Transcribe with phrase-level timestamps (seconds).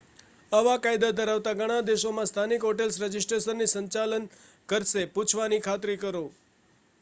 [0.51, 4.27] આવા કાયદા ધરાવતા ઘણા દેશોમાં સ્થાનિક હોટેલ્સ રજિસ્ટ્રેશનનું સંચાલન
[4.69, 6.25] કરશે પૂછવાની ખાતરી કરો